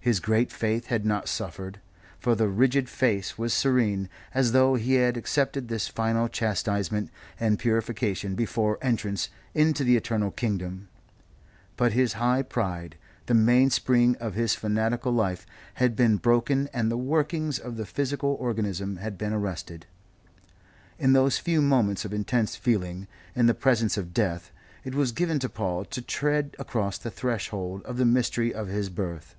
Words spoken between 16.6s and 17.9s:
and the workings of the